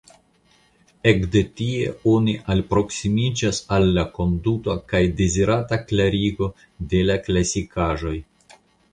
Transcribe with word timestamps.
Ekde 1.09 1.41
tie 1.59 1.89
oni 2.13 2.31
alproksimiĝas 2.53 3.59
al 3.77 3.85
la 3.97 4.05
konduto 4.15 4.75
kaj 4.93 5.01
dezirata 5.19 5.79
klarigo 5.91 6.47
de 6.95 7.03
la 7.11 7.19
klasikaĵoj. 7.29 8.15